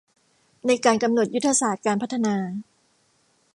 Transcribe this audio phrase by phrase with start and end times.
[0.67, 2.35] ในการกำหนดยุทธศาสตร์การพัฒนา